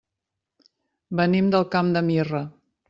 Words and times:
Venim 1.21 1.55
del 1.57 1.69
Camp 1.77 1.95
de 1.99 2.07
Mirra. 2.11 2.43